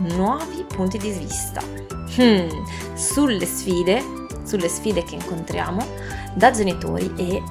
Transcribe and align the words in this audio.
nuovi 0.00 0.64
punti 0.64 0.98
di 0.98 1.10
vista 1.10 1.62
hmm, 1.62 2.64
sulle 2.94 3.46
sfide, 3.46 4.02
sulle 4.44 4.68
sfide 4.68 5.02
che 5.02 5.14
incontriamo 5.14 5.86
da 6.34 6.50
genitori 6.50 7.12
e 7.16 7.42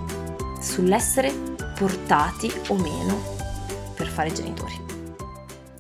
sull'essere 0.61 1.31
portati 1.77 2.52
o 2.69 2.75
meno 2.75 3.35
per 3.95 4.07
fare 4.07 4.31
genitori. 4.31 4.85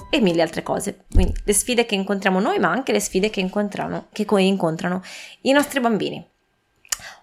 E 0.09 0.21
mille 0.21 0.41
altre 0.41 0.63
cose. 0.63 1.05
Quindi 1.11 1.33
le 1.43 1.53
sfide 1.53 1.85
che 1.85 1.95
incontriamo 1.95 2.39
noi, 2.39 2.59
ma 2.59 2.69
anche 2.69 2.91
le 2.91 2.99
sfide 2.99 3.29
che 3.29 3.39
incontrano, 3.39 4.07
che 4.11 4.25
incontrano 4.37 5.01
i 5.41 5.51
nostri 5.51 5.79
bambini. 5.79 6.25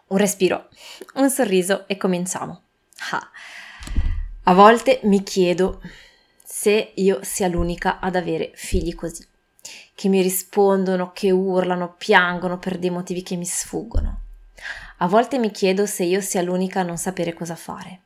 Un 0.06 0.18
respiro, 0.18 0.68
un 1.14 1.30
sorriso 1.30 1.88
e 1.88 1.96
cominciamo. 1.96 2.62
Ah. 3.12 3.30
A 4.44 4.52
volte 4.52 5.00
mi 5.04 5.22
chiedo 5.22 5.80
se 6.44 6.92
io 6.94 7.20
sia 7.22 7.48
l'unica 7.48 7.98
ad 8.00 8.14
avere 8.16 8.52
figli 8.54 8.94
così 8.94 9.26
che 9.94 10.08
mi 10.08 10.20
rispondono, 10.20 11.12
che 11.12 11.30
urlano, 11.30 11.94
piangono 11.96 12.58
per 12.58 12.78
dei 12.78 12.90
motivi 12.90 13.22
che 13.22 13.36
mi 13.36 13.46
sfuggono. 13.46 14.20
A 14.98 15.06
volte 15.06 15.38
mi 15.38 15.50
chiedo 15.50 15.86
se 15.86 16.04
io 16.04 16.20
sia 16.20 16.42
l'unica 16.42 16.80
a 16.80 16.84
non 16.84 16.96
sapere 16.98 17.32
cosa 17.32 17.54
fare, 17.54 18.00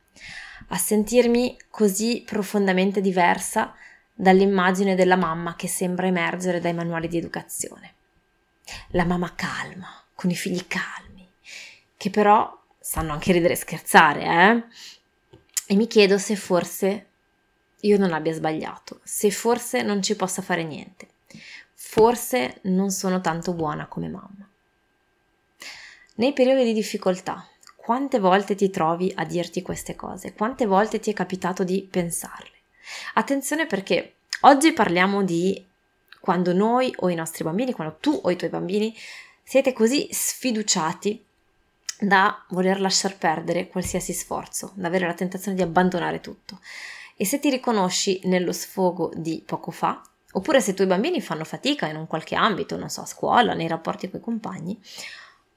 a 0.67 0.77
sentirmi 0.77 1.57
così 1.69 2.23
profondamente 2.25 3.01
diversa 3.01 3.73
dall'immagine 4.13 4.95
della 4.95 5.15
mamma 5.15 5.55
che 5.55 5.67
sembra 5.67 6.07
emergere 6.07 6.59
dai 6.59 6.73
manuali 6.73 7.07
di 7.07 7.17
educazione. 7.17 7.93
La 8.89 9.05
mamma 9.05 9.33
calma, 9.33 9.87
con 10.13 10.29
i 10.29 10.35
figli 10.35 10.67
calmi, 10.67 11.27
che 11.97 12.09
però 12.09 12.55
sanno 12.79 13.13
anche 13.13 13.31
ridere 13.31 13.53
e 13.53 13.57
scherzare, 13.57 14.23
eh? 14.23 14.63
E 15.65 15.75
mi 15.75 15.87
chiedo 15.87 16.17
se 16.17 16.35
forse 16.35 17.07
io 17.81 17.97
non 17.97 18.13
abbia 18.13 18.33
sbagliato, 18.33 18.99
se 19.03 19.31
forse 19.31 19.81
non 19.81 20.01
ci 20.01 20.15
possa 20.15 20.41
fare 20.41 20.63
niente 20.63 21.08
forse 21.99 22.59
non 22.61 22.91
sono 22.91 23.19
tanto 23.19 23.51
buona 23.51 23.85
come 23.87 24.07
mamma. 24.07 24.47
Nei 26.15 26.31
periodi 26.31 26.63
di 26.63 26.71
difficoltà, 26.71 27.45
quante 27.75 28.19
volte 28.19 28.55
ti 28.55 28.69
trovi 28.69 29.11
a 29.13 29.25
dirti 29.25 29.61
queste 29.61 29.97
cose? 29.97 30.33
Quante 30.33 30.65
volte 30.65 31.01
ti 31.01 31.11
è 31.11 31.13
capitato 31.13 31.65
di 31.65 31.85
pensarle? 31.91 32.55
Attenzione 33.15 33.65
perché 33.65 34.13
oggi 34.41 34.71
parliamo 34.71 35.23
di 35.25 35.61
quando 36.21 36.53
noi 36.53 36.93
o 36.99 37.09
i 37.09 37.15
nostri 37.15 37.43
bambini, 37.43 37.73
quando 37.73 37.97
tu 37.99 38.17
o 38.23 38.31
i 38.31 38.37
tuoi 38.37 38.49
bambini 38.49 38.95
siete 39.43 39.73
così 39.73 40.07
sfiduciati 40.09 41.21
da 41.99 42.45
voler 42.51 42.79
lasciar 42.79 43.17
perdere 43.17 43.67
qualsiasi 43.67 44.13
sforzo, 44.13 44.71
da 44.75 44.87
avere 44.87 45.05
la 45.05 45.13
tentazione 45.13 45.57
di 45.57 45.63
abbandonare 45.63 46.21
tutto. 46.21 46.61
E 47.17 47.25
se 47.25 47.39
ti 47.39 47.49
riconosci 47.49 48.21
nello 48.23 48.53
sfogo 48.53 49.11
di 49.13 49.43
poco 49.45 49.71
fa, 49.71 50.01
Oppure 50.33 50.61
se 50.61 50.71
i 50.71 50.73
tuoi 50.73 50.87
bambini 50.87 51.21
fanno 51.21 51.43
fatica 51.43 51.87
in 51.87 51.95
un 51.95 52.07
qualche 52.07 52.35
ambito, 52.35 52.77
non 52.77 52.89
so, 52.89 53.01
a 53.01 53.05
scuola, 53.05 53.53
nei 53.53 53.67
rapporti 53.67 54.09
con 54.09 54.19
i 54.19 54.23
compagni, 54.23 54.79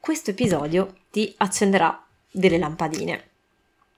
questo 0.01 0.31
episodio 0.31 0.95
ti 1.11 1.33
accenderà 1.39 2.05
delle 2.31 2.59
lampadine. 2.59 3.29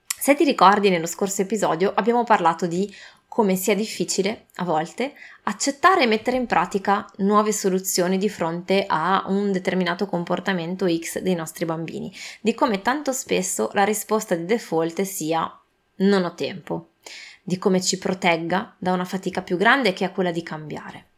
Se 0.05 0.35
ti 0.35 0.43
ricordi, 0.43 0.89
nello 0.89 1.05
scorso 1.05 1.41
episodio 1.41 1.93
abbiamo 1.93 2.23
parlato 2.23 2.67
di 2.67 2.93
come 3.27 3.55
sia 3.55 3.75
difficile 3.75 4.45
a 4.55 4.63
volte 4.63 5.13
accettare 5.43 6.03
e 6.03 6.07
mettere 6.07 6.37
in 6.37 6.45
pratica 6.45 7.05
nuove 7.17 7.51
soluzioni 7.51 8.17
di 8.17 8.29
fronte 8.29 8.85
a 8.87 9.25
un 9.27 9.51
determinato 9.51 10.05
comportamento 10.05 10.87
X 10.87 11.19
dei 11.19 11.35
nostri 11.35 11.65
bambini, 11.65 12.13
di 12.39 12.53
come 12.53 12.81
tanto 12.81 13.11
spesso 13.11 13.69
la 13.73 13.83
risposta 13.83 14.35
di 14.35 14.45
default 14.45 15.01
sia 15.01 15.59
non 15.97 16.23
ho 16.23 16.33
tempo, 16.33 16.91
di 17.47 17.59
come 17.59 17.79
ci 17.79 17.99
protegga 17.99 18.75
da 18.79 18.91
una 18.91 19.05
fatica 19.05 19.43
più 19.43 19.55
grande 19.55 19.93
che 19.93 20.03
è 20.03 20.11
quella 20.11 20.31
di 20.31 20.41
cambiare. 20.41 21.09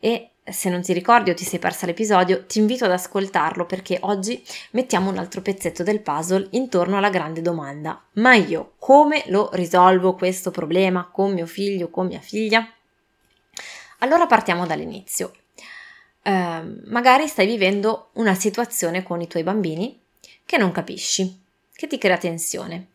E 0.00 0.30
se 0.42 0.70
non 0.70 0.80
ti 0.80 0.94
ricordi 0.94 1.30
o 1.30 1.34
ti 1.34 1.44
sei 1.44 1.58
persa 1.58 1.84
l'episodio, 1.84 2.46
ti 2.46 2.60
invito 2.60 2.86
ad 2.86 2.92
ascoltarlo 2.92 3.66
perché 3.66 3.98
oggi 4.02 4.42
mettiamo 4.70 5.10
un 5.10 5.18
altro 5.18 5.42
pezzetto 5.42 5.82
del 5.82 6.00
puzzle 6.00 6.48
intorno 6.52 6.96
alla 6.96 7.10
grande 7.10 7.42
domanda: 7.42 8.02
ma 8.14 8.34
io 8.34 8.74
come 8.78 9.24
lo 9.26 9.50
risolvo 9.52 10.14
questo 10.14 10.50
problema 10.50 11.08
con 11.12 11.34
mio 11.34 11.46
figlio, 11.46 11.90
con 11.90 12.06
mia 12.06 12.20
figlia? 12.20 12.66
Allora 13.98 14.26
partiamo 14.26 14.66
dall'inizio. 14.66 15.32
Eh, 16.22 16.62
magari 16.86 17.28
stai 17.28 17.46
vivendo 17.46 18.10
una 18.14 18.34
situazione 18.34 19.02
con 19.02 19.20
i 19.20 19.26
tuoi 19.26 19.42
bambini 19.42 20.00
che 20.46 20.56
non 20.56 20.72
capisci, 20.72 21.38
che 21.74 21.86
ti 21.86 21.98
crea 21.98 22.16
tensione. 22.16 22.92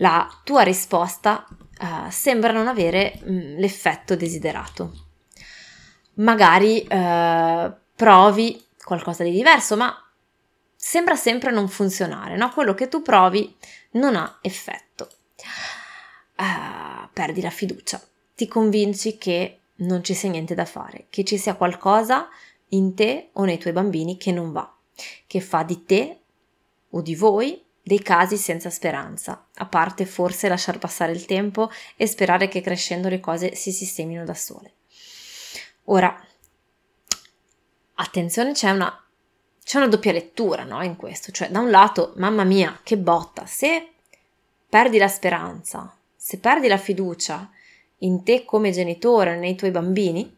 La 0.00 0.28
tua 0.42 0.62
risposta 0.62 1.46
uh, 1.80 2.10
sembra 2.10 2.52
non 2.52 2.68
avere 2.68 3.18
mh, 3.22 3.32
mm, 3.32 3.58
l'effetto 3.58 4.16
desiderato. 4.16 5.06
Magari 6.14 6.86
uh, 6.88 7.72
provi 7.94 8.64
qualcosa 8.82 9.22
di 9.22 9.30
diverso, 9.30 9.76
ma 9.76 9.94
sembra 10.74 11.16
sempre 11.16 11.50
non 11.50 11.68
funzionare, 11.68 12.36
no? 12.36 12.50
Quello 12.50 12.74
che 12.74 12.88
tu 12.88 13.02
provi 13.02 13.56
non 13.92 14.16
ha 14.16 14.38
effetto. 14.40 15.08
Uh, 16.36 17.08
perdi 17.12 17.40
la 17.40 17.50
fiducia, 17.50 18.00
ti 18.34 18.46
convinci 18.46 19.18
che 19.18 19.58
non 19.76 20.02
ci 20.02 20.14
sia 20.14 20.30
niente 20.30 20.54
da 20.54 20.64
fare, 20.64 21.06
che 21.10 21.24
ci 21.24 21.36
sia 21.36 21.54
qualcosa 21.54 22.28
in 22.68 22.94
te 22.94 23.30
o 23.32 23.44
nei 23.44 23.58
tuoi 23.58 23.72
bambini 23.72 24.16
che 24.16 24.32
non 24.32 24.52
va, 24.52 24.72
che 25.26 25.40
fa 25.40 25.62
di 25.62 25.84
te 25.84 26.20
o 26.90 27.00
di 27.00 27.14
voi 27.14 27.62
dei 27.88 28.02
casi 28.02 28.36
senza 28.36 28.68
speranza, 28.68 29.46
a 29.54 29.64
parte 29.64 30.04
forse 30.04 30.46
lasciar 30.46 30.78
passare 30.78 31.12
il 31.12 31.24
tempo 31.24 31.70
e 31.96 32.06
sperare 32.06 32.46
che 32.46 32.60
crescendo 32.60 33.08
le 33.08 33.18
cose 33.18 33.54
si 33.54 33.72
sistemino 33.72 34.24
da 34.24 34.34
sole. 34.34 34.74
Ora, 35.84 36.14
attenzione, 37.94 38.52
c'è 38.52 38.68
una, 38.72 38.94
c'è 39.64 39.78
una 39.78 39.88
doppia 39.88 40.12
lettura 40.12 40.64
no, 40.64 40.82
in 40.82 40.96
questo, 40.96 41.32
cioè 41.32 41.48
da 41.48 41.60
un 41.60 41.70
lato, 41.70 42.12
mamma 42.16 42.44
mia, 42.44 42.78
che 42.82 42.98
botta, 42.98 43.46
se 43.46 43.92
perdi 44.68 44.98
la 44.98 45.08
speranza, 45.08 45.96
se 46.14 46.38
perdi 46.40 46.68
la 46.68 46.76
fiducia 46.76 47.50
in 48.00 48.22
te 48.22 48.44
come 48.44 48.70
genitore, 48.70 49.38
nei 49.38 49.54
tuoi 49.54 49.70
bambini, 49.70 50.36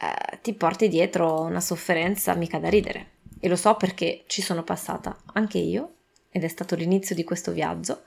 eh, 0.00 0.40
ti 0.42 0.54
porti 0.54 0.88
dietro 0.88 1.42
una 1.42 1.60
sofferenza 1.60 2.34
mica 2.34 2.58
da 2.58 2.68
ridere. 2.68 3.10
E 3.38 3.46
lo 3.48 3.54
so 3.54 3.76
perché 3.76 4.24
ci 4.26 4.42
sono 4.42 4.64
passata 4.64 5.16
anche 5.34 5.58
io 5.58 5.94
ed 6.32 6.42
è 6.44 6.48
stato 6.48 6.74
l'inizio 6.74 7.14
di 7.14 7.22
questo 7.24 7.52
viaggio. 7.52 8.02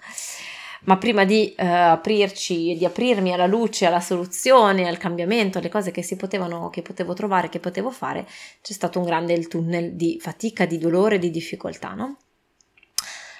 Ma 0.81 0.97
prima 0.97 1.25
di 1.25 1.53
eh, 1.53 1.65
aprirci, 1.65 2.75
di 2.75 2.85
aprirmi 2.85 3.31
alla 3.31 3.45
luce, 3.45 3.85
alla 3.85 4.01
soluzione, 4.01 4.87
al 4.87 4.97
cambiamento, 4.97 5.57
alle 5.57 5.69
cose 5.69 5.91
che 5.91 6.01
si 6.01 6.15
potevano, 6.15 6.69
che 6.69 6.81
potevo 6.81 7.13
trovare, 7.13 7.49
che 7.49 7.59
potevo 7.59 7.89
fare, 7.89 8.27
c'è 8.61 8.73
stato 8.73 8.99
un 8.99 9.05
grande 9.05 9.39
tunnel 9.47 9.93
di 9.93 10.19
fatica, 10.19 10.65
di 10.65 10.77
dolore, 10.77 11.17
di 11.17 11.31
difficoltà, 11.31 11.93
no? 11.93 12.17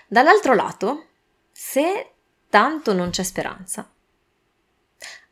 Dall'altro 0.07 0.53
lato, 0.53 1.06
se 1.51 2.12
tanto 2.50 2.94
non 2.94 3.09
c'è 3.09 3.24
speranza, 3.24 3.91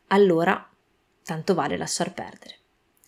allora 0.07 0.69
tanto 1.23 1.53
vale 1.53 1.77
lasciar 1.77 2.13
perdere. 2.13 2.57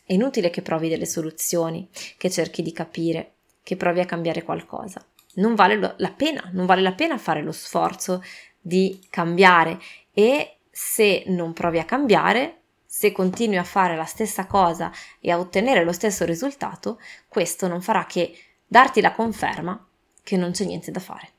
È 0.04 0.14
inutile 0.14 0.50
che 0.50 0.62
provi 0.62 0.90
delle 0.90 1.06
soluzioni, 1.06 1.90
che 2.18 2.30
cerchi 2.32 2.62
di 2.62 2.72
capire, 2.72 3.34
che 3.62 3.76
provi 3.76 4.00
a 4.00 4.06
cambiare 4.06 4.44
qualcosa 4.44 5.04
non 5.36 5.56
vale 5.56 5.96
la 5.98 6.12
pena, 6.12 6.50
non 6.52 6.66
vale 6.66 6.82
la 6.82 6.94
pena 6.94 7.18
fare 7.18 7.42
lo 7.42 7.52
sforzo 7.52 8.24
di 8.60 9.06
cambiare 9.10 9.80
e 10.14 10.58
se 10.70 11.24
non 11.28 11.54
provi 11.54 11.80
a 11.80 11.86
cambiare, 11.86 12.62
se 12.86 13.12
continui 13.12 13.58
a 13.58 13.64
fare 13.64 13.96
la 13.96 14.06
stessa 14.06 14.46
cosa 14.46 14.92
e 15.20 15.32
a 15.32 15.40
ottenere 15.40 15.84
lo 15.84 15.92
stesso 15.92 16.26
risultato, 16.26 17.00
questo 17.28 17.68
non 17.68 17.82
farà 17.82 18.06
che 18.06 18.38
darti 18.66 19.02
la 19.02 19.14
conferma 19.14 19.88
che 20.24 20.38
non 20.38 20.52
c'è 20.52 20.66
niente 20.66 20.92
da 20.92 21.00
fare. 21.00 21.30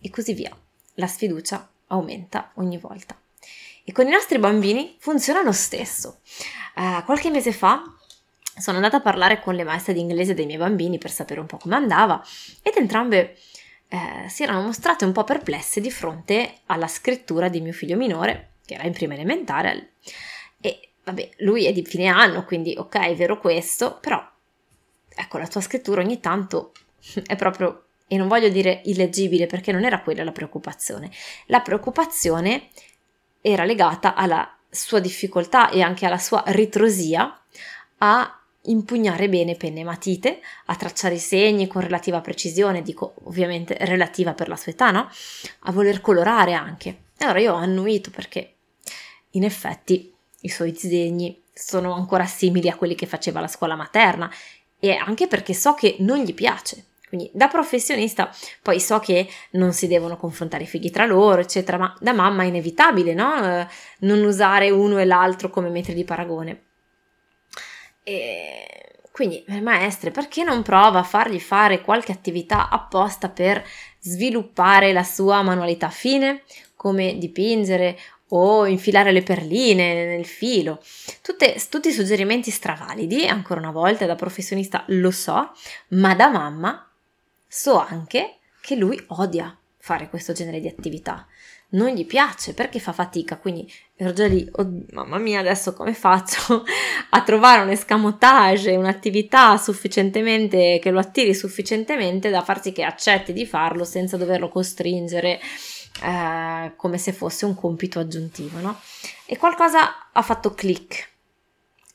E 0.00 0.10
così 0.10 0.32
via. 0.32 0.56
La 0.94 1.06
sfiducia 1.06 1.68
aumenta 1.88 2.52
ogni 2.54 2.78
volta. 2.78 3.18
E 3.84 3.92
con 3.92 4.06
i 4.06 4.10
nostri 4.10 4.38
bambini 4.38 4.96
funziona 4.98 5.42
lo 5.42 5.52
stesso. 5.52 6.20
Uh, 6.76 7.02
qualche 7.04 7.30
mese 7.30 7.52
fa 7.52 7.82
sono 8.58 8.76
andata 8.76 8.98
a 8.98 9.00
parlare 9.00 9.40
con 9.40 9.54
le 9.54 9.64
maestre 9.64 9.92
di 9.92 10.00
inglese 10.00 10.34
dei 10.34 10.46
miei 10.46 10.58
bambini 10.58 10.98
per 10.98 11.10
sapere 11.10 11.40
un 11.40 11.46
po' 11.46 11.56
come 11.56 11.76
andava 11.76 12.22
ed 12.62 12.74
entrambe 12.76 13.36
eh, 13.88 14.28
si 14.28 14.42
erano 14.42 14.62
mostrate 14.62 15.04
un 15.04 15.12
po' 15.12 15.24
perplesse 15.24 15.80
di 15.80 15.90
fronte 15.90 16.58
alla 16.66 16.88
scrittura 16.88 17.48
di 17.48 17.60
mio 17.60 17.72
figlio 17.72 17.96
minore, 17.96 18.52
che 18.64 18.74
era 18.74 18.84
in 18.84 18.92
prima 18.92 19.14
elementare, 19.14 19.92
e 20.60 20.90
vabbè, 21.04 21.30
lui 21.38 21.64
è 21.64 21.72
di 21.72 21.84
fine 21.84 22.06
anno, 22.06 22.44
quindi 22.44 22.74
ok, 22.76 22.96
è 22.96 23.14
vero 23.14 23.38
questo, 23.38 23.98
però 23.98 24.22
ecco, 25.08 25.38
la 25.38 25.46
tua 25.46 25.60
scrittura 25.60 26.02
ogni 26.02 26.20
tanto 26.20 26.72
è 27.26 27.34
proprio, 27.34 27.84
e 28.06 28.16
non 28.16 28.28
voglio 28.28 28.48
dire 28.50 28.82
illeggibile 28.84 29.46
perché 29.46 29.72
non 29.72 29.84
era 29.84 30.02
quella 30.02 30.22
la 30.22 30.32
preoccupazione, 30.32 31.10
la 31.46 31.60
preoccupazione 31.60 32.68
era 33.40 33.64
legata 33.64 34.14
alla 34.14 34.54
sua 34.68 35.00
difficoltà 35.00 35.70
e 35.70 35.80
anche 35.80 36.04
alla 36.04 36.18
sua 36.18 36.42
ritrosia 36.48 37.40
a 37.98 38.37
impugnare 38.70 39.28
bene 39.28 39.56
penne 39.56 39.80
e 39.80 39.84
matite, 39.84 40.40
a 40.66 40.76
tracciare 40.76 41.14
i 41.14 41.18
segni 41.18 41.66
con 41.66 41.82
relativa 41.82 42.20
precisione, 42.20 42.82
dico 42.82 43.14
ovviamente 43.24 43.76
relativa 43.80 44.34
per 44.34 44.48
la 44.48 44.56
sua 44.56 44.72
età, 44.72 44.90
no? 44.90 45.08
A 45.60 45.72
voler 45.72 46.00
colorare 46.00 46.54
anche. 46.54 46.88
E 47.18 47.24
allora 47.24 47.40
io 47.40 47.52
ho 47.52 47.56
annuito 47.56 48.10
perché 48.10 48.54
in 49.32 49.44
effetti 49.44 50.14
i 50.40 50.48
suoi 50.48 50.72
disegni 50.72 51.42
sono 51.52 51.92
ancora 51.92 52.24
simili 52.24 52.68
a 52.68 52.76
quelli 52.76 52.94
che 52.94 53.06
faceva 53.06 53.40
la 53.40 53.48
scuola 53.48 53.74
materna 53.74 54.30
e 54.78 54.92
anche 54.92 55.26
perché 55.26 55.54
so 55.54 55.74
che 55.74 55.96
non 56.00 56.18
gli 56.18 56.34
piace. 56.34 56.84
Quindi 57.08 57.30
da 57.32 57.48
professionista 57.48 58.30
poi 58.62 58.80
so 58.80 58.98
che 58.98 59.26
non 59.52 59.72
si 59.72 59.86
devono 59.86 60.18
confrontare 60.18 60.64
i 60.64 60.66
figli 60.66 60.90
tra 60.90 61.06
loro, 61.06 61.40
eccetera, 61.40 61.78
ma 61.78 61.96
da 62.00 62.12
mamma 62.12 62.42
è 62.42 62.46
inevitabile, 62.46 63.14
no? 63.14 63.60
Eh, 63.60 63.66
non 64.00 64.22
usare 64.22 64.70
uno 64.70 64.98
e 64.98 65.06
l'altro 65.06 65.48
come 65.48 65.70
metri 65.70 65.94
di 65.94 66.04
paragone. 66.04 66.67
E 68.08 69.00
quindi, 69.12 69.44
eh, 69.48 69.60
maestre, 69.60 70.10
perché 70.10 70.42
non 70.42 70.62
prova 70.62 71.00
a 71.00 71.02
fargli 71.02 71.38
fare 71.38 71.82
qualche 71.82 72.10
attività 72.10 72.70
apposta 72.70 73.28
per 73.28 73.62
sviluppare 73.98 74.94
la 74.94 75.02
sua 75.02 75.42
manualità 75.42 75.90
fine, 75.90 76.44
come 76.74 77.18
dipingere 77.18 77.98
o 78.28 78.64
infilare 78.64 79.12
le 79.12 79.22
perline 79.22 80.06
nel 80.16 80.24
filo? 80.24 80.80
Tutte, 81.20 81.62
tutti 81.68 81.92
suggerimenti 81.92 82.50
stravalidi, 82.50 83.26
ancora 83.26 83.60
una 83.60 83.72
volta 83.72 84.06
da 84.06 84.14
professionista 84.14 84.84
lo 84.86 85.10
so, 85.10 85.52
ma 85.88 86.14
da 86.14 86.28
mamma 86.28 86.90
so 87.46 87.78
anche 87.78 88.36
che 88.62 88.74
lui 88.74 88.98
odia 89.08 89.54
fare 89.76 90.08
questo 90.08 90.32
genere 90.32 90.60
di 90.60 90.68
attività 90.68 91.26
non 91.70 91.90
gli 91.90 92.06
piace 92.06 92.54
perché 92.54 92.78
fa 92.78 92.92
fatica, 92.92 93.36
quindi 93.36 93.70
ero 93.94 94.12
già 94.12 94.26
lì, 94.26 94.48
oh, 94.52 94.66
mamma 94.92 95.18
mia, 95.18 95.40
adesso 95.40 95.74
come 95.74 95.92
faccio 95.92 96.64
a 97.10 97.22
trovare 97.22 97.62
un 97.62 97.68
escamotage, 97.68 98.76
un'attività 98.76 99.56
sufficientemente 99.58 100.78
che 100.80 100.90
lo 100.90 100.98
attiri 100.98 101.34
sufficientemente 101.34 102.30
da 102.30 102.42
far 102.42 102.62
sì 102.62 102.72
che 102.72 102.84
accetti 102.84 103.32
di 103.32 103.44
farlo 103.44 103.84
senza 103.84 104.16
doverlo 104.16 104.48
costringere 104.48 105.40
eh, 106.02 106.72
come 106.76 106.96
se 106.96 107.12
fosse 107.12 107.44
un 107.44 107.54
compito 107.54 107.98
aggiuntivo, 107.98 108.60
no? 108.60 108.80
E 109.26 109.36
qualcosa 109.36 110.10
ha 110.12 110.22
fatto 110.22 110.54
click 110.54 111.16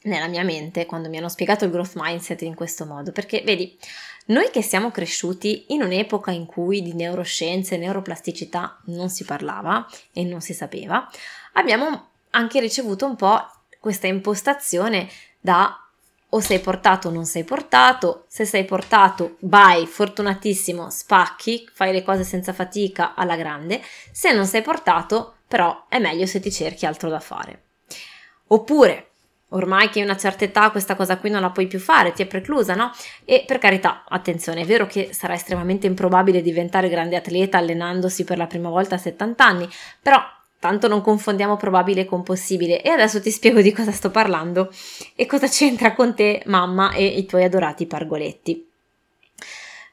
nella 0.03 0.27
mia 0.27 0.44
mente 0.44 0.85
quando 0.85 1.09
mi 1.09 1.17
hanno 1.17 1.29
spiegato 1.29 1.65
il 1.65 1.71
growth 1.71 1.94
mindset 1.95 2.41
in 2.41 2.55
questo 2.55 2.85
modo, 2.85 3.11
perché 3.11 3.41
vedi, 3.45 3.77
noi 4.25 4.50
che 4.51 4.61
siamo 4.61 4.91
cresciuti 4.91 5.65
in 5.69 5.81
un'epoca 5.81 6.31
in 6.31 6.45
cui 6.45 6.81
di 6.81 6.94
neuroscienze 6.94 7.75
e 7.75 7.77
neuroplasticità 7.77 8.79
non 8.85 9.09
si 9.09 9.25
parlava 9.25 9.85
e 10.13 10.23
non 10.23 10.41
si 10.41 10.53
sapeva, 10.53 11.09
abbiamo 11.53 12.09
anche 12.31 12.59
ricevuto 12.59 13.05
un 13.05 13.15
po' 13.15 13.39
questa 13.79 14.07
impostazione 14.07 15.09
da 15.39 15.77
o 16.29 16.39
sei 16.39 16.59
portato 16.59 17.09
o 17.09 17.11
non 17.11 17.25
sei 17.25 17.44
portato, 17.44 18.25
se 18.27 18.45
sei 18.45 18.65
portato 18.65 19.35
vai, 19.41 19.85
fortunatissimo, 19.85 20.89
spacchi, 20.89 21.69
fai 21.71 21.91
le 21.91 22.01
cose 22.01 22.23
senza 22.23 22.53
fatica 22.53 23.13
alla 23.13 23.35
grande, 23.35 23.81
se 24.11 24.33
non 24.33 24.47
sei 24.47 24.63
portato 24.63 25.35
però 25.47 25.85
è 25.88 26.00
meglio 26.00 26.25
se 26.25 26.39
ti 26.39 26.51
cerchi 26.51 26.88
altro 26.88 27.09
da 27.09 27.19
fare. 27.19 27.65
Oppure 28.47 29.11
ormai 29.53 29.89
che 29.89 30.00
hai 30.00 30.05
una 30.05 30.17
certa 30.17 30.44
età 30.44 30.69
questa 30.69 30.95
cosa 30.95 31.17
qui 31.17 31.29
non 31.29 31.41
la 31.41 31.50
puoi 31.50 31.67
più 31.67 31.79
fare, 31.79 32.13
ti 32.13 32.21
è 32.21 32.25
preclusa, 32.25 32.75
no? 32.75 32.91
E 33.25 33.44
per 33.47 33.57
carità, 33.57 34.03
attenzione, 34.07 34.61
è 34.61 34.65
vero 34.65 34.85
che 34.85 35.09
sarà 35.13 35.33
estremamente 35.33 35.88
improbabile 35.88 36.41
diventare 36.41 36.89
grande 36.89 37.15
atleta 37.15 37.57
allenandosi 37.57 38.23
per 38.23 38.38
la 38.38 38.47
prima 38.47 38.69
volta 38.69 38.95
a 38.95 39.00
70 39.00 39.45
anni, 39.45 39.69
però 40.01 40.21
tanto 40.59 40.88
non 40.88 41.01
confondiamo 41.01 41.57
probabile 41.57 42.05
con 42.05 42.23
possibile 42.23 42.81
e 42.81 42.89
adesso 42.89 43.19
ti 43.21 43.31
spiego 43.31 43.61
di 43.61 43.73
cosa 43.73 43.91
sto 43.91 44.11
parlando 44.11 44.71
e 45.15 45.25
cosa 45.25 45.47
c'entra 45.47 45.94
con 45.94 46.15
te, 46.15 46.41
mamma 46.45 46.94
e 46.94 47.05
i 47.05 47.25
tuoi 47.25 47.44
adorati 47.44 47.85
pargoletti. 47.85 48.69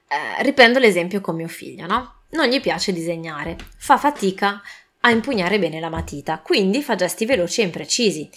Eh, 0.07 0.43
riprendo 0.43 0.79
l'esempio 0.79 1.21
con 1.21 1.37
mio 1.37 1.49
figlio, 1.49 1.87
no? 1.87 2.15
Non 2.31 2.47
gli 2.47 2.61
piace 2.61 2.93
disegnare, 2.93 3.57
fa 3.77 3.97
fatica 3.97 4.63
a 5.01 5.11
impugnare 5.11 5.59
bene 5.59 5.81
la 5.81 5.89
matita, 5.89 6.39
quindi 6.39 6.83
fa 6.83 6.95
gesti 6.95 7.25
veloci 7.25 7.63
e 7.63 7.65
imprecisi 7.65 8.31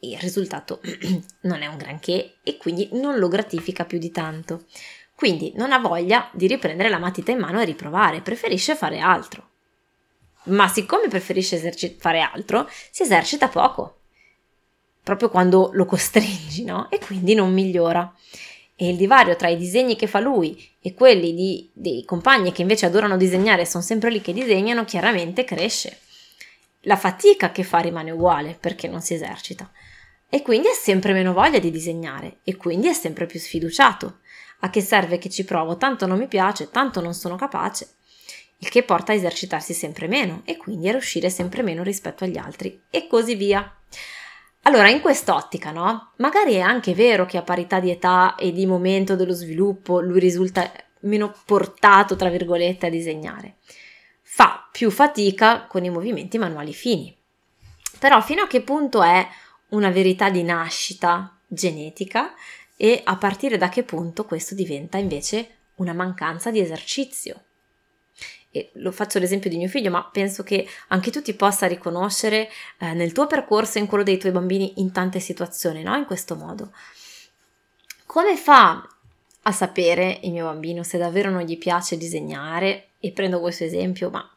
il 0.00 0.18
risultato 0.18 0.80
non 1.42 1.62
è 1.62 1.66
un 1.66 1.76
granché 1.76 2.34
e 2.42 2.56
quindi 2.56 2.88
non 2.92 3.18
lo 3.18 3.28
gratifica 3.28 3.84
più 3.84 3.98
di 3.98 4.10
tanto. 4.10 4.64
Quindi 5.14 5.52
non 5.56 5.72
ha 5.72 5.78
voglia 5.78 6.30
di 6.32 6.46
riprendere 6.46 6.88
la 6.88 6.98
matita 6.98 7.30
in 7.30 7.38
mano 7.38 7.60
e 7.60 7.66
riprovare, 7.66 8.22
preferisce 8.22 8.74
fare 8.74 9.00
altro. 9.00 9.48
Ma 10.44 10.66
siccome 10.68 11.08
preferisce 11.08 11.56
eserci- 11.56 11.96
fare 11.98 12.20
altro, 12.20 12.66
si 12.90 13.02
esercita 13.02 13.48
poco, 13.48 13.98
proprio 15.02 15.28
quando 15.28 15.70
lo 15.74 15.84
costringi, 15.84 16.64
no? 16.64 16.90
E 16.90 16.98
quindi 16.98 17.34
non 17.34 17.52
migliora. 17.52 18.10
E 18.74 18.88
il 18.88 18.96
divario 18.96 19.36
tra 19.36 19.48
i 19.48 19.58
disegni 19.58 19.94
che 19.94 20.06
fa 20.06 20.20
lui 20.20 20.66
e 20.80 20.94
quelli 20.94 21.34
di, 21.34 21.68
dei 21.74 22.02
compagni 22.06 22.50
che 22.50 22.62
invece 22.62 22.86
adorano 22.86 23.18
disegnare 23.18 23.62
e 23.62 23.66
sono 23.66 23.82
sempre 23.82 24.08
lì 24.08 24.22
che 24.22 24.32
disegnano, 24.32 24.86
chiaramente 24.86 25.44
cresce. 25.44 25.98
La 26.84 26.96
fatica 26.96 27.52
che 27.52 27.62
fa 27.62 27.78
rimane 27.78 28.10
uguale 28.10 28.56
perché 28.58 28.88
non 28.88 29.02
si 29.02 29.12
esercita 29.14 29.70
e 30.30 30.42
quindi 30.42 30.68
ha 30.68 30.72
sempre 30.72 31.12
meno 31.12 31.32
voglia 31.32 31.58
di 31.58 31.70
disegnare 31.70 32.38
e 32.42 32.56
quindi 32.56 32.88
è 32.88 32.94
sempre 32.94 33.26
più 33.26 33.38
sfiduciato. 33.38 34.20
A 34.60 34.70
che 34.70 34.80
serve 34.80 35.18
che 35.18 35.28
ci 35.28 35.44
provo? 35.44 35.76
Tanto 35.76 36.06
non 36.06 36.18
mi 36.18 36.28
piace, 36.28 36.70
tanto 36.70 37.00
non 37.00 37.12
sono 37.12 37.36
capace. 37.36 37.96
Il 38.58 38.68
che 38.68 38.82
porta 38.82 39.12
a 39.12 39.14
esercitarsi 39.14 39.74
sempre 39.74 40.06
meno 40.06 40.42
e 40.44 40.56
quindi 40.56 40.88
a 40.88 40.92
riuscire 40.92 41.28
sempre 41.30 41.62
meno 41.62 41.82
rispetto 41.82 42.24
agli 42.24 42.38
altri 42.38 42.80
e 42.90 43.06
così 43.06 43.34
via. 43.34 43.74
Allora, 44.62 44.88
in 44.88 45.00
quest'ottica, 45.00 45.72
no? 45.72 46.12
Magari 46.16 46.54
è 46.54 46.60
anche 46.60 46.94
vero 46.94 47.24
che 47.24 47.38
a 47.38 47.42
parità 47.42 47.80
di 47.80 47.90
età 47.90 48.34
e 48.36 48.52
di 48.52 48.66
momento 48.66 49.16
dello 49.16 49.32
sviluppo 49.32 50.00
lui 50.00 50.20
risulta 50.20 50.70
meno 51.00 51.34
portato, 51.44 52.16
tra 52.16 52.28
virgolette, 52.28 52.86
a 52.86 52.90
disegnare. 52.90 53.56
Fa 54.32 54.68
più 54.70 54.92
fatica 54.92 55.66
con 55.66 55.84
i 55.84 55.90
movimenti 55.90 56.38
manuali 56.38 56.72
fini. 56.72 57.14
Però 57.98 58.20
fino 58.22 58.42
a 58.42 58.46
che 58.46 58.62
punto 58.62 59.02
è 59.02 59.26
una 59.70 59.90
verità 59.90 60.30
di 60.30 60.44
nascita 60.44 61.36
genetica 61.48 62.32
e 62.76 63.00
a 63.02 63.16
partire 63.16 63.58
da 63.58 63.68
che 63.68 63.82
punto 63.82 64.24
questo 64.24 64.54
diventa 64.54 64.98
invece 64.98 65.56
una 65.76 65.92
mancanza 65.92 66.52
di 66.52 66.60
esercizio. 66.60 67.42
E 68.52 68.70
lo 68.74 68.92
faccio 68.92 69.18
l'esempio 69.18 69.50
di 69.50 69.56
mio 69.56 69.66
figlio, 69.66 69.90
ma 69.90 70.04
penso 70.04 70.44
che 70.44 70.64
anche 70.88 71.10
tu 71.10 71.22
ti 71.22 71.34
possa 71.34 71.66
riconoscere 71.66 72.48
eh, 72.78 72.94
nel 72.94 73.10
tuo 73.10 73.26
percorso 73.26 73.78
e 73.78 73.80
in 73.80 73.88
quello 73.88 74.04
dei 74.04 74.16
tuoi 74.16 74.30
bambini 74.30 74.74
in 74.76 74.92
tante 74.92 75.18
situazioni, 75.18 75.82
no? 75.82 75.96
In 75.96 76.04
questo 76.04 76.36
modo. 76.36 76.72
Come 78.06 78.36
fa 78.36 78.88
a 79.42 79.52
sapere 79.52 80.20
il 80.22 80.30
mio 80.30 80.44
bambino 80.44 80.84
se 80.84 80.98
davvero 80.98 81.30
non 81.30 81.42
gli 81.42 81.58
piace 81.58 81.96
disegnare? 81.96 82.89
E 83.00 83.12
prendo 83.12 83.40
questo 83.40 83.64
esempio, 83.64 84.10
ma 84.10 84.28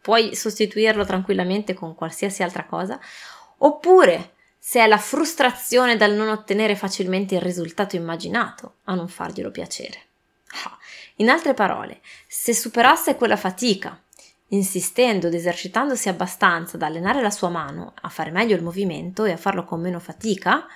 puoi 0.00 0.36
sostituirlo 0.36 1.04
tranquillamente 1.04 1.74
con 1.74 1.94
qualsiasi 1.94 2.42
altra 2.42 2.64
cosa? 2.64 2.98
Oppure 3.58 4.34
se 4.58 4.80
è 4.80 4.86
la 4.86 4.98
frustrazione 4.98 5.96
dal 5.96 6.12
non 6.12 6.28
ottenere 6.28 6.76
facilmente 6.76 7.34
il 7.34 7.40
risultato 7.40 7.96
immaginato 7.96 8.76
a 8.84 8.94
non 8.94 9.08
farglielo 9.08 9.50
piacere. 9.50 10.00
Ah, 10.64 10.76
in 11.16 11.28
altre 11.28 11.54
parole, 11.54 12.00
se 12.26 12.54
superasse 12.54 13.16
quella 13.16 13.36
fatica, 13.36 14.00
insistendo 14.48 15.26
ed 15.26 15.34
esercitandosi 15.34 16.08
abbastanza 16.08 16.76
da 16.76 16.86
allenare 16.86 17.22
la 17.22 17.30
sua 17.30 17.48
mano 17.48 17.94
a 18.00 18.08
fare 18.08 18.30
meglio 18.30 18.54
il 18.54 18.62
movimento 18.62 19.24
e 19.24 19.32
a 19.32 19.36
farlo 19.36 19.64
con 19.64 19.80
meno 19.80 19.98
fatica, 19.98 20.66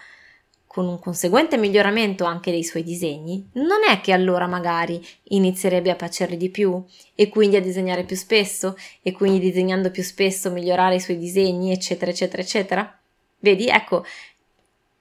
con 0.72 0.86
un 0.86 1.00
conseguente 1.00 1.56
miglioramento 1.56 2.22
anche 2.22 2.52
dei 2.52 2.62
suoi 2.62 2.84
disegni, 2.84 3.44
non 3.54 3.80
è 3.88 4.00
che 4.00 4.12
allora 4.12 4.46
magari 4.46 5.04
inizierebbe 5.24 5.90
a 5.90 5.96
piacergli 5.96 6.36
di 6.36 6.48
più 6.48 6.80
e 7.16 7.28
quindi 7.28 7.56
a 7.56 7.60
disegnare 7.60 8.04
più 8.04 8.14
spesso 8.14 8.76
e 9.02 9.10
quindi 9.10 9.40
disegnando 9.40 9.90
più 9.90 10.04
spesso 10.04 10.48
migliorare 10.52 10.94
i 10.94 11.00
suoi 11.00 11.18
disegni, 11.18 11.72
eccetera, 11.72 12.12
eccetera, 12.12 12.40
eccetera? 12.40 13.00
Vedi, 13.40 13.66
ecco, 13.66 14.04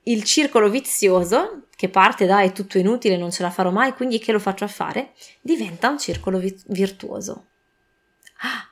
il 0.05 0.23
circolo 0.23 0.71
vizioso 0.71 1.67
che 1.75 1.87
parte 1.87 2.25
da 2.25 2.41
è 2.41 2.51
tutto 2.51 2.79
inutile, 2.79 3.15
non 3.15 3.29
ce 3.29 3.43
la 3.43 3.51
farò 3.51 3.69
mai, 3.69 3.93
quindi 3.93 4.17
che 4.17 4.31
lo 4.31 4.39
faccio 4.39 4.63
a 4.63 4.67
fare, 4.67 5.13
diventa 5.39 5.87
un 5.87 5.99
circolo 5.99 6.39
vi- 6.39 6.59
virtuoso. 6.69 7.45
Ah, 8.39 8.68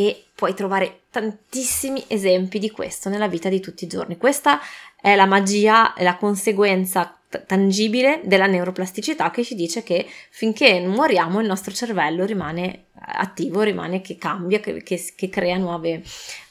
e 0.00 0.26
puoi 0.32 0.54
trovare 0.54 1.00
tantissimi 1.10 2.04
esempi 2.06 2.60
di 2.60 2.70
questo 2.70 3.08
nella 3.08 3.26
vita 3.26 3.48
di 3.48 3.58
tutti 3.58 3.82
i 3.82 3.88
giorni. 3.88 4.16
Questa 4.16 4.60
è 5.00 5.16
la 5.16 5.26
magia, 5.26 5.92
è 5.92 6.04
la 6.04 6.14
conseguenza 6.14 7.18
t- 7.28 7.44
tangibile 7.44 8.20
della 8.22 8.46
neuroplasticità 8.46 9.32
che 9.32 9.42
ci 9.42 9.56
dice 9.56 9.82
che 9.82 10.06
finché 10.30 10.86
moriamo 10.86 11.40
il 11.40 11.48
nostro 11.48 11.74
cervello 11.74 12.24
rimane 12.24 12.84
attivo, 12.94 13.62
rimane 13.62 14.00
che 14.00 14.16
cambia, 14.16 14.60
che, 14.60 14.84
che, 14.84 15.12
che 15.16 15.28
crea 15.28 15.56
nuove 15.56 16.00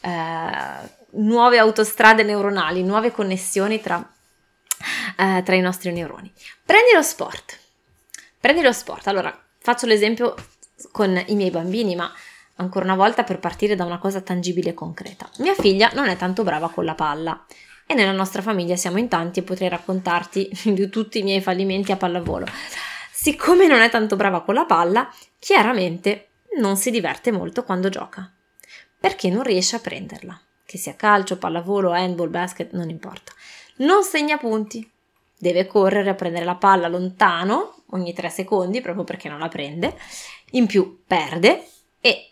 eh, 0.02 0.96
nuove 1.12 1.58
autostrade 1.58 2.24
neuronali, 2.24 2.84
nuove 2.84 3.12
connessioni 3.14 3.80
tra 3.80 4.06
eh, 5.18 5.42
tra 5.42 5.56
i 5.56 5.62
nostri 5.62 5.94
neuroni. 5.94 6.30
Prendi 6.66 6.92
lo 6.94 7.02
sport. 7.02 7.58
Prendi 8.42 8.62
lo 8.62 8.74
sport. 8.74 9.08
Allora, 9.08 9.34
faccio 9.60 9.86
l'esempio 9.86 10.36
con 10.92 11.24
i 11.28 11.36
miei 11.36 11.50
bambini, 11.50 11.96
ma 11.96 12.12
ancora 12.58 12.86
una 12.86 12.96
volta 12.96 13.24
per 13.24 13.40
partire 13.40 13.76
da 13.76 13.86
una 13.86 13.98
cosa 13.98 14.22
tangibile 14.22 14.72
e 14.72 14.74
concreta. 14.74 15.30
Mia 15.40 15.54
figlia 15.54 15.90
non 15.94 16.08
è 16.08 16.18
tanto 16.18 16.44
brava 16.44 16.70
con 16.70 16.86
la 16.86 16.96
palla 16.96 17.46
e 17.86 17.94
nella 17.94 18.12
nostra 18.12 18.42
famiglia 18.42 18.76
siamo 18.76 18.98
in 18.98 19.08
tanti 19.08 19.40
e 19.40 19.44
potrei 19.44 19.70
raccontarti 19.70 20.50
di 20.74 20.90
tutti 20.90 21.20
i 21.20 21.24
miei 21.24 21.42
fallimenti 21.42 21.92
a 21.92 21.98
pallavolo. 21.98 22.46
Siccome 23.12 23.68
non 23.68 23.82
è 23.82 23.90
tanto 23.90 24.16
brava 24.16 24.42
con 24.42 24.54
la 24.54 24.66
palla, 24.66 25.10
chiaramente 25.40 26.28
non 26.60 26.78
si 26.78 26.92
diverte 26.92 27.32
molto 27.32 27.64
quando 27.64 27.90
gioca, 27.90 28.32
perché 29.00 29.30
non 29.30 29.44
riesce 29.44 29.76
a 29.76 29.80
prenderla, 29.80 30.40
che 30.66 30.78
sia 30.78 30.96
calcio, 30.96 31.38
pallavolo, 31.38 31.92
handball, 31.92 32.30
basket, 32.30 32.74
non 32.74 32.90
importa. 32.90 33.32
Non 33.78 34.04
segna 34.04 34.38
punti, 34.38 34.90
deve 35.38 35.66
correre 35.68 36.10
a 36.10 36.16
prendere 36.16 36.46
la 36.46 36.56
palla 36.56 36.88
lontano 36.88 37.84
ogni 37.92 38.14
tre 38.14 38.30
secondi 38.30 38.82
proprio 38.82 39.04
perché 39.04 39.30
non 39.30 39.40
la 39.40 39.48
prende, 39.48 39.98
in 40.52 40.66
più 40.66 41.04
perde 41.06 41.66
e 42.02 42.32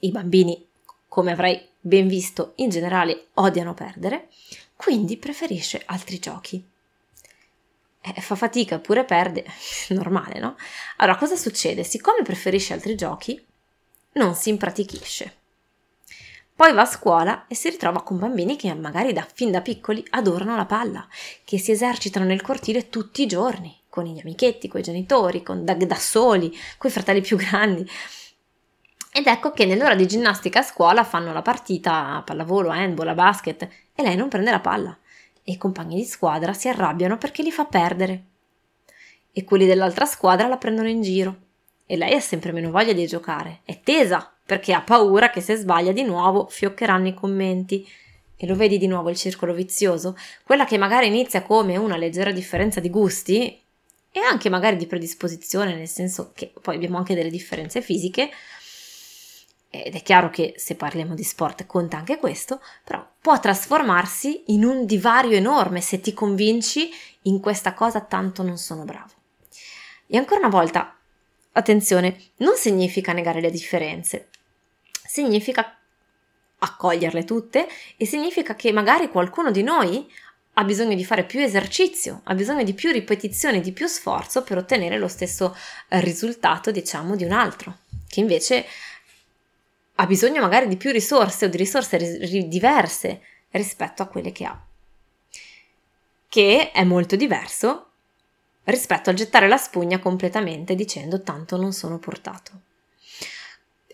i 0.00 0.10
bambini, 0.10 0.66
come 1.08 1.32
avrai 1.32 1.66
ben 1.80 2.08
visto, 2.08 2.52
in 2.56 2.68
generale 2.70 3.28
odiano 3.34 3.74
perdere, 3.74 4.28
quindi 4.76 5.16
preferisce 5.16 5.82
altri 5.86 6.18
giochi. 6.18 6.64
Eh, 8.00 8.20
fa 8.20 8.34
fatica 8.34 8.78
pure 8.78 9.04
perde, 9.04 9.44
normale, 9.90 10.38
no? 10.38 10.56
Allora, 10.98 11.18
cosa 11.18 11.36
succede? 11.36 11.82
Siccome 11.82 12.22
preferisce 12.22 12.72
altri 12.72 12.94
giochi, 12.94 13.44
non 14.12 14.34
si 14.34 14.50
impratichisce. 14.50 15.34
Poi 16.56 16.72
va 16.72 16.82
a 16.82 16.86
scuola 16.86 17.46
e 17.48 17.54
si 17.54 17.68
ritrova 17.68 18.02
con 18.02 18.18
bambini 18.18 18.56
che 18.56 18.72
magari 18.72 19.12
da, 19.12 19.26
fin 19.30 19.50
da 19.50 19.60
piccoli 19.60 20.02
adorano 20.10 20.56
la 20.56 20.64
palla, 20.64 21.06
che 21.44 21.58
si 21.58 21.70
esercitano 21.70 22.24
nel 22.24 22.40
cortile 22.40 22.88
tutti 22.88 23.22
i 23.22 23.26
giorni, 23.26 23.78
con 23.90 24.04
gli 24.04 24.18
amichetti, 24.18 24.66
con 24.66 24.80
i 24.80 24.82
genitori, 24.82 25.42
con, 25.42 25.66
da, 25.66 25.74
da 25.74 25.96
soli, 25.96 26.50
con 26.78 26.88
i 26.88 26.92
fratelli 26.92 27.20
più 27.20 27.36
grandi. 27.36 27.86
Ed 29.18 29.28
ecco 29.28 29.52
che 29.52 29.64
nell'ora 29.64 29.94
di 29.94 30.06
ginnastica 30.06 30.58
a 30.58 30.62
scuola 30.62 31.02
fanno 31.02 31.32
la 31.32 31.40
partita 31.40 32.16
a 32.16 32.22
pallavolo, 32.22 32.68
handball, 32.68 33.08
a 33.08 33.14
basket 33.14 33.66
e 33.94 34.02
lei 34.02 34.14
non 34.14 34.28
prende 34.28 34.50
la 34.50 34.60
palla 34.60 34.94
e 35.42 35.52
i 35.52 35.56
compagni 35.56 35.96
di 35.96 36.04
squadra 36.04 36.52
si 36.52 36.68
arrabbiano 36.68 37.16
perché 37.16 37.42
li 37.42 37.50
fa 37.50 37.64
perdere. 37.64 38.24
E 39.32 39.42
quelli 39.42 39.64
dell'altra 39.64 40.04
squadra 40.04 40.48
la 40.48 40.58
prendono 40.58 40.90
in 40.90 41.00
giro 41.00 41.36
e 41.86 41.96
lei 41.96 42.12
ha 42.12 42.20
sempre 42.20 42.52
meno 42.52 42.70
voglia 42.70 42.92
di 42.92 43.06
giocare, 43.06 43.60
è 43.64 43.80
tesa 43.80 44.30
perché 44.44 44.74
ha 44.74 44.82
paura 44.82 45.30
che 45.30 45.40
se 45.40 45.56
sbaglia 45.56 45.92
di 45.92 46.02
nuovo 46.02 46.46
fioccheranno 46.50 47.08
i 47.08 47.14
commenti. 47.14 47.88
E 48.36 48.46
lo 48.46 48.54
vedi 48.54 48.76
di 48.76 48.86
nuovo 48.86 49.08
il 49.08 49.16
circolo 49.16 49.54
vizioso? 49.54 50.14
Quella 50.44 50.66
che 50.66 50.76
magari 50.76 51.06
inizia 51.06 51.40
come 51.40 51.78
una 51.78 51.96
leggera 51.96 52.32
differenza 52.32 52.80
di 52.80 52.90
gusti 52.90 53.62
e 54.10 54.20
anche 54.20 54.50
magari 54.50 54.76
di 54.76 54.86
predisposizione, 54.86 55.74
nel 55.74 55.88
senso 55.88 56.32
che 56.34 56.52
poi 56.60 56.74
abbiamo 56.74 56.98
anche 56.98 57.14
delle 57.14 57.30
differenze 57.30 57.80
fisiche, 57.80 58.28
ed 59.82 59.94
è 59.94 60.02
chiaro 60.02 60.30
che 60.30 60.54
se 60.56 60.74
parliamo 60.74 61.14
di 61.14 61.24
sport 61.24 61.66
conta 61.66 61.96
anche 61.96 62.18
questo, 62.18 62.60
però 62.84 63.06
può 63.20 63.38
trasformarsi 63.38 64.44
in 64.46 64.64
un 64.64 64.86
divario 64.86 65.36
enorme 65.36 65.80
se 65.80 66.00
ti 66.00 66.12
convinci 66.12 66.90
in 67.22 67.40
questa 67.40 67.74
cosa 67.74 68.00
tanto 68.00 68.42
non 68.42 68.58
sono 68.58 68.84
bravo. 68.84 69.12
E 70.06 70.16
ancora 70.16 70.40
una 70.40 70.48
volta, 70.48 70.96
attenzione, 71.52 72.16
non 72.36 72.56
significa 72.56 73.12
negare 73.12 73.40
le 73.40 73.50
differenze, 73.50 74.28
significa 75.04 75.76
accoglierle 76.58 77.24
tutte 77.24 77.68
e 77.96 78.06
significa 78.06 78.54
che 78.54 78.72
magari 78.72 79.10
qualcuno 79.10 79.50
di 79.50 79.62
noi 79.62 80.10
ha 80.58 80.64
bisogno 80.64 80.94
di 80.94 81.04
fare 81.04 81.24
più 81.24 81.40
esercizio, 81.40 82.22
ha 82.24 82.34
bisogno 82.34 82.62
di 82.62 82.72
più 82.72 82.90
ripetizioni, 82.90 83.60
di 83.60 83.72
più 83.72 83.86
sforzo 83.86 84.42
per 84.42 84.56
ottenere 84.56 84.98
lo 84.98 85.08
stesso 85.08 85.54
eh, 85.88 86.00
risultato, 86.00 86.70
diciamo, 86.70 87.14
di 87.14 87.24
un 87.24 87.32
altro, 87.32 87.78
che 88.08 88.20
invece 88.20 88.64
ha 89.96 90.06
bisogno 90.06 90.40
magari 90.40 90.68
di 90.68 90.76
più 90.76 90.90
risorse 90.90 91.46
o 91.46 91.48
di 91.48 91.56
risorse 91.56 91.96
ri- 91.96 92.48
diverse 92.48 93.22
rispetto 93.50 94.02
a 94.02 94.06
quelle 94.06 94.32
che 94.32 94.44
ha. 94.44 94.60
Che 96.28 96.70
è 96.70 96.84
molto 96.84 97.16
diverso 97.16 97.90
rispetto 98.64 99.10
al 99.10 99.16
gettare 99.16 99.48
la 99.48 99.56
spugna 99.56 99.98
completamente 99.98 100.74
dicendo 100.74 101.22
tanto 101.22 101.56
non 101.56 101.72
sono 101.72 101.98
portato. 101.98 102.52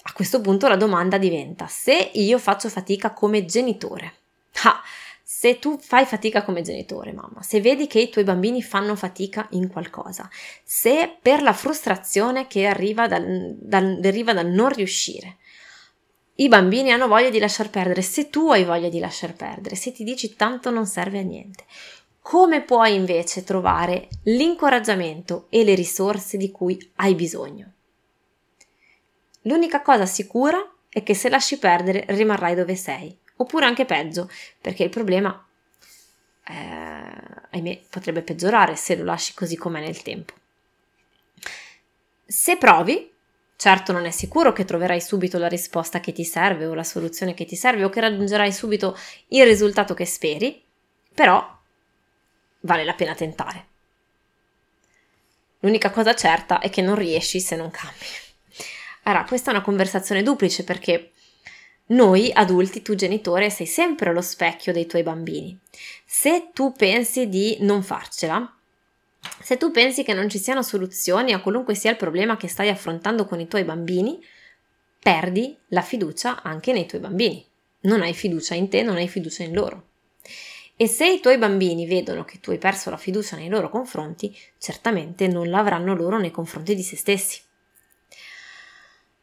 A 0.04 0.12
questo 0.12 0.40
punto 0.40 0.66
la 0.66 0.76
domanda 0.76 1.18
diventa 1.18 1.68
se 1.68 2.10
io 2.14 2.38
faccio 2.38 2.68
fatica 2.68 3.12
come 3.12 3.44
genitore. 3.44 4.14
Ah, 4.64 4.82
se 5.22 5.58
tu 5.58 5.78
fai 5.80 6.04
fatica 6.04 6.42
come 6.42 6.62
genitore, 6.62 7.12
mamma, 7.12 7.42
se 7.42 7.60
vedi 7.60 7.86
che 7.86 8.00
i 8.00 8.10
tuoi 8.10 8.24
bambini 8.24 8.62
fanno 8.62 8.96
fatica 8.96 9.46
in 9.50 9.68
qualcosa, 9.68 10.28
se 10.62 11.16
per 11.20 11.42
la 11.42 11.52
frustrazione 11.52 12.46
che 12.46 12.66
arriva 12.66 13.06
dal, 13.06 13.56
dal, 13.58 13.98
deriva 14.00 14.32
dal 14.32 14.48
non 14.48 14.68
riuscire, 14.70 15.38
i 16.42 16.48
bambini 16.48 16.90
hanno 16.90 17.06
voglia 17.06 17.30
di 17.30 17.38
lasciar 17.38 17.70
perdere, 17.70 18.02
se 18.02 18.28
tu 18.28 18.50
hai 18.50 18.64
voglia 18.64 18.88
di 18.88 18.98
lasciar 18.98 19.34
perdere, 19.34 19.76
se 19.76 19.92
ti 19.92 20.02
dici 20.02 20.34
tanto 20.34 20.70
non 20.70 20.86
serve 20.86 21.20
a 21.20 21.22
niente, 21.22 21.64
come 22.20 22.62
puoi 22.62 22.94
invece 22.94 23.44
trovare 23.44 24.08
l'incoraggiamento 24.24 25.46
e 25.50 25.62
le 25.62 25.74
risorse 25.74 26.36
di 26.36 26.50
cui 26.50 26.92
hai 26.96 27.14
bisogno? 27.14 27.72
L'unica 29.42 29.82
cosa 29.82 30.06
sicura 30.06 30.58
è 30.88 31.02
che 31.02 31.14
se 31.14 31.28
lasci 31.28 31.58
perdere 31.58 32.04
rimarrai 32.08 32.54
dove 32.54 32.74
sei 32.74 33.16
oppure 33.36 33.66
anche 33.66 33.84
peggio, 33.84 34.30
perché 34.60 34.84
il 34.84 34.90
problema, 34.90 35.46
eh, 36.46 37.46
ahimè, 37.50 37.80
potrebbe 37.90 38.22
peggiorare 38.22 38.76
se 38.76 38.96
lo 38.96 39.04
lasci 39.04 39.34
così 39.34 39.56
com'è 39.56 39.80
nel 39.80 40.02
tempo. 40.02 40.32
Se 42.24 42.56
provi, 42.56 43.11
certo 43.62 43.92
non 43.92 44.06
è 44.06 44.10
sicuro 44.10 44.52
che 44.52 44.64
troverai 44.64 45.00
subito 45.00 45.38
la 45.38 45.46
risposta 45.46 46.00
che 46.00 46.10
ti 46.10 46.24
serve 46.24 46.64
o 46.64 46.74
la 46.74 46.82
soluzione 46.82 47.32
che 47.32 47.44
ti 47.44 47.54
serve 47.54 47.84
o 47.84 47.90
che 47.90 48.00
raggiungerai 48.00 48.52
subito 48.52 48.98
il 49.28 49.44
risultato 49.44 49.94
che 49.94 50.04
speri, 50.04 50.60
però 51.14 51.60
vale 52.62 52.82
la 52.82 52.94
pena 52.94 53.14
tentare. 53.14 53.66
L'unica 55.60 55.92
cosa 55.92 56.12
certa 56.12 56.58
è 56.58 56.70
che 56.70 56.82
non 56.82 56.96
riesci 56.96 57.38
se 57.38 57.54
non 57.54 57.70
cambi. 57.70 58.04
Allora, 59.04 59.22
questa 59.22 59.52
è 59.52 59.54
una 59.54 59.62
conversazione 59.62 60.24
duplice 60.24 60.64
perché 60.64 61.12
noi 61.86 62.32
adulti, 62.32 62.82
tu 62.82 62.96
genitore, 62.96 63.48
sei 63.48 63.66
sempre 63.66 64.12
lo 64.12 64.22
specchio 64.22 64.72
dei 64.72 64.86
tuoi 64.86 65.04
bambini. 65.04 65.56
Se 66.04 66.50
tu 66.52 66.72
pensi 66.72 67.28
di 67.28 67.58
non 67.60 67.84
farcela, 67.84 68.56
se 69.40 69.56
tu 69.56 69.70
pensi 69.70 70.02
che 70.02 70.14
non 70.14 70.28
ci 70.28 70.38
siano 70.38 70.62
soluzioni 70.62 71.32
a 71.32 71.40
qualunque 71.40 71.74
sia 71.74 71.90
il 71.90 71.96
problema 71.96 72.36
che 72.36 72.48
stai 72.48 72.68
affrontando 72.68 73.24
con 73.24 73.40
i 73.40 73.48
tuoi 73.48 73.64
bambini, 73.64 74.24
perdi 74.98 75.56
la 75.68 75.82
fiducia 75.82 76.42
anche 76.42 76.72
nei 76.72 76.86
tuoi 76.86 77.00
bambini. 77.00 77.44
Non 77.80 78.02
hai 78.02 78.14
fiducia 78.14 78.54
in 78.54 78.68
te, 78.68 78.82
non 78.82 78.96
hai 78.96 79.08
fiducia 79.08 79.42
in 79.42 79.52
loro. 79.52 79.88
E 80.76 80.86
se 80.86 81.06
i 81.06 81.20
tuoi 81.20 81.38
bambini 81.38 81.86
vedono 81.86 82.24
che 82.24 82.40
tu 82.40 82.50
hai 82.50 82.58
perso 82.58 82.90
la 82.90 82.96
fiducia 82.96 83.36
nei 83.36 83.48
loro 83.48 83.68
confronti, 83.68 84.36
certamente 84.58 85.28
non 85.28 85.50
l'avranno 85.50 85.94
loro 85.94 86.18
nei 86.18 86.30
confronti 86.30 86.74
di 86.74 86.82
se 86.82 86.96
stessi. 86.96 87.40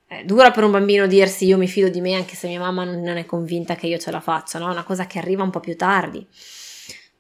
È 0.06 0.24
dura 0.24 0.52
per 0.52 0.64
un 0.64 0.72
bambino 0.72 1.08
dirsi 1.08 1.46
io 1.46 1.58
mi 1.58 1.68
fido 1.68 1.88
di 1.88 2.02
me 2.02 2.16
anche 2.16 2.36
se 2.36 2.48
mia 2.48 2.60
mamma 2.60 2.84
non 2.84 3.18
è 3.18 3.26
convinta 3.26 3.76
che 3.76 3.88
io 3.88 3.98
ce 3.98 4.12
la 4.12 4.22
faccia, 4.22 4.60
no? 4.60 4.68
È 4.68 4.72
una 4.72 4.84
cosa 4.84 5.06
che 5.06 5.20
arriva 5.20 5.44
un 5.44 5.50
po' 5.50 5.60
più 5.60 5.76
tardi. 5.76 6.26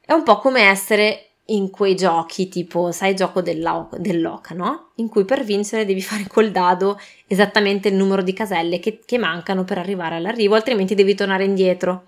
È 0.05 0.11
un 0.11 0.23
po' 0.23 0.39
come 0.39 0.61
essere 0.61 1.28
in 1.53 1.69
quei 1.69 1.95
giochi 1.95 2.49
tipo, 2.49 2.91
sai, 2.91 3.15
gioco 3.15 3.41
dell'oca, 3.41 4.53
no? 4.53 4.91
In 4.95 5.07
cui 5.09 5.25
per 5.25 5.43
vincere 5.43 5.85
devi 5.85 6.01
fare 6.01 6.27
col 6.27 6.51
dado 6.51 6.99
esattamente 7.27 7.87
il 7.89 7.95
numero 7.95 8.21
di 8.21 8.33
caselle 8.33 8.79
che, 8.79 8.99
che 9.05 9.17
mancano 9.17 9.63
per 9.63 9.77
arrivare 9.77 10.15
all'arrivo, 10.15 10.55
altrimenti 10.55 10.95
devi 10.95 11.15
tornare 11.15 11.43
indietro. 11.45 12.05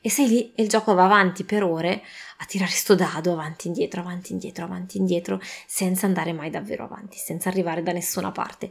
E 0.00 0.10
sei 0.10 0.28
lì 0.28 0.52
e 0.54 0.62
il 0.62 0.68
gioco 0.68 0.92
va 0.92 1.04
avanti 1.04 1.44
per 1.44 1.62
ore 1.62 2.02
a 2.38 2.44
tirare 2.44 2.70
sto 2.70 2.94
dado 2.94 3.32
avanti, 3.32 3.68
indietro, 3.68 4.00
avanti, 4.00 4.32
indietro, 4.32 4.64
avanti, 4.64 4.98
indietro, 4.98 5.40
senza 5.66 6.06
andare 6.06 6.32
mai 6.32 6.50
davvero 6.50 6.84
avanti, 6.84 7.16
senza 7.16 7.48
arrivare 7.48 7.82
da 7.82 7.92
nessuna 7.92 8.30
parte. 8.30 8.70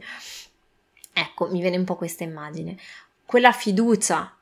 Ecco, 1.12 1.48
mi 1.50 1.60
viene 1.60 1.76
un 1.76 1.84
po' 1.84 1.96
questa 1.96 2.24
immagine. 2.24 2.76
Quella 3.26 3.52
fiducia 3.52 4.33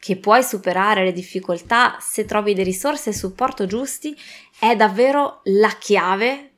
che 0.00 0.16
puoi 0.16 0.42
superare 0.42 1.04
le 1.04 1.12
difficoltà 1.12 1.98
se 2.00 2.24
trovi 2.24 2.54
le 2.54 2.62
risorse 2.62 3.10
e 3.10 3.12
il 3.12 3.18
supporto 3.18 3.66
giusti 3.66 4.18
è 4.58 4.74
davvero 4.74 5.42
la 5.44 5.76
chiave 5.78 6.50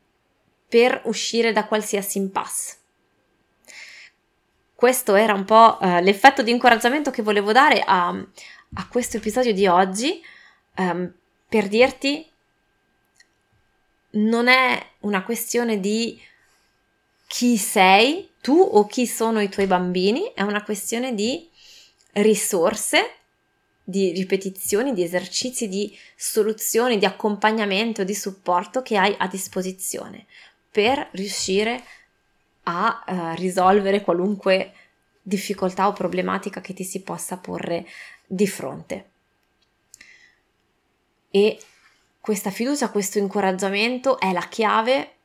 per 0.69 1.03
uscire 1.05 1.53
da 1.53 1.67
qualsiasi 1.67 2.19
impasse. 2.19 2.77
Questo 4.75 5.17
era 5.17 5.35
un 5.35 5.45
po' 5.45 5.79
uh, 5.81 6.01
l'effetto 6.01 6.43
di 6.43 6.53
incoraggiamento 6.53 7.11
che 7.11 7.23
volevo 7.23 7.53
dare 7.53 7.83
a, 7.85 8.09
a 8.09 8.89
questo 8.89 9.17
episodio 9.17 9.53
di 9.53 9.67
oggi 9.67 10.23
um, 10.77 11.13
per 11.49 11.69
dirti 11.69 12.29
non 14.13 14.49
è 14.49 14.87
una 15.01 15.25
questione 15.25 15.81
di 15.81 16.21
chi 17.27 17.57
sei 17.57 18.31
tu 18.41 18.59
o 18.59 18.87
chi 18.87 19.07
sono 19.07 19.41
i 19.41 19.49
tuoi 19.49 19.67
bambini, 19.67 20.33
è 20.35 20.43
una 20.43 20.63
questione 20.63 21.15
di 21.15 21.49
risorse, 22.13 23.22
di 23.93 24.11
ripetizioni, 24.13 24.95
di 24.95 25.03
esercizi, 25.03 25.69
di 25.69 25.95
soluzioni, 26.17 26.97
di 26.97 27.05
accompagnamento, 27.05 28.03
di 28.05 28.15
supporto 28.15 28.81
che 28.81 28.97
hai 28.97 29.15
a 29.19 29.29
disposizione 29.29 30.25
per 30.71 31.11
riuscire 31.13 31.85
a 32.63 33.05
uh, 33.07 33.35
risolvere 33.37 34.01
qualunque 34.01 34.73
difficoltà 35.21 35.87
o 35.89 35.93
problematica 35.93 36.63
che 36.63 36.73
ti 36.73 36.85
si 36.85 37.03
possa 37.03 37.37
porre 37.37 37.87
di 38.27 38.47
fronte. 38.47 39.11
E 41.31 41.59
questa 42.19 42.51
fiducia, 42.51 42.91
questo 42.91 43.19
incoraggiamento 43.19 44.19
è 44.19 44.33
la 44.33 44.49
chiave 44.49 45.17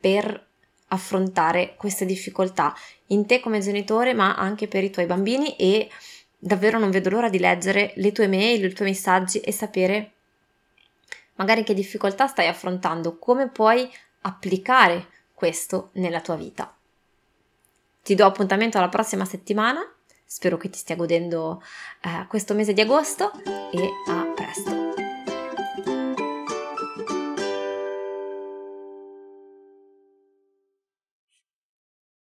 per 0.00 0.46
affrontare 0.88 1.74
queste 1.76 2.06
difficoltà 2.06 2.74
in 3.08 3.26
te 3.26 3.40
come 3.40 3.60
genitore, 3.60 4.14
ma 4.14 4.34
anche 4.34 4.66
per 4.66 4.82
i 4.82 4.90
tuoi 4.90 5.06
bambini 5.06 5.56
e 5.56 5.90
davvero 6.44 6.78
non 6.78 6.90
vedo 6.90 7.08
l'ora 7.08 7.30
di 7.30 7.38
leggere 7.38 7.92
le 7.96 8.12
tue 8.12 8.28
mail, 8.28 8.64
i 8.64 8.74
tuoi 8.74 8.88
messaggi 8.88 9.40
e 9.40 9.50
sapere 9.50 10.12
magari 11.36 11.64
che 11.64 11.74
difficoltà 11.74 12.26
stai 12.26 12.46
affrontando, 12.46 13.18
come 13.18 13.48
puoi 13.48 13.90
applicare 14.20 15.08
questo 15.32 15.90
nella 15.94 16.20
tua 16.20 16.36
vita. 16.36 16.72
Ti 18.02 18.14
do 18.14 18.26
appuntamento 18.26 18.76
alla 18.76 18.90
prossima 18.90 19.24
settimana, 19.24 19.80
spero 20.24 20.58
che 20.58 20.68
ti 20.68 20.78
stia 20.78 20.96
godendo 20.96 21.62
eh, 22.02 22.26
questo 22.28 22.54
mese 22.54 22.74
di 22.74 22.82
agosto 22.82 23.32
e 23.72 23.88
a 24.08 24.32
presto. 24.34 24.83